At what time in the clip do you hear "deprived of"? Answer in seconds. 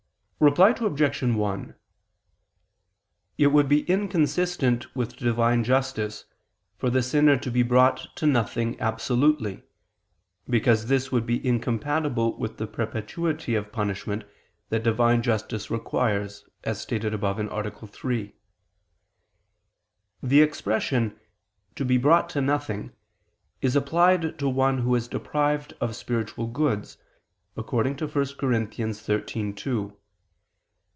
25.07-25.95